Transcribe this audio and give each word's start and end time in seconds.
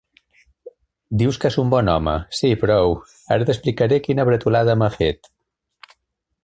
Dius 1.21 1.37
que 1.43 1.49
és 1.51 1.57
un 1.63 1.69
bon 1.73 1.91
home; 1.95 2.15
sí, 2.39 2.51
prou: 2.63 2.97
ara 3.37 3.49
t'explicaré 3.51 4.01
quina 4.09 4.27
bretolada 4.31 4.77
m'ha 4.83 4.93
fet. 4.97 5.35